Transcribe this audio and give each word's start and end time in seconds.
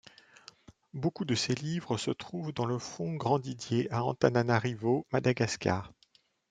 Beaucoup 0.95 1.25
de 1.25 1.35
ses 1.35 1.53
livres 1.53 1.95
se 1.99 2.09
trouvent 2.09 2.51
dans 2.53 2.65
le 2.65 2.79
Fonds 2.79 3.13
Grandidier 3.13 3.87
à 3.93 4.03
Antananarivo, 4.03 5.05
Madagascar. 5.11 5.93